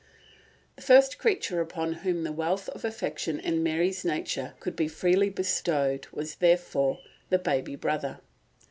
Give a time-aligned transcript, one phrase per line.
[0.77, 5.29] The first creature upon whom the wealth of affection in Mary's nature could be freely
[5.29, 6.97] bestowed was, therefore,
[7.29, 8.19] the baby brother.